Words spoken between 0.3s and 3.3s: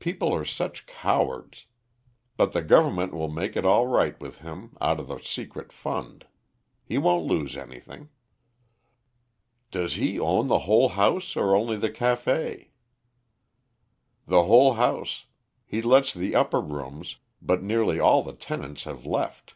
are such cowards. But the Government will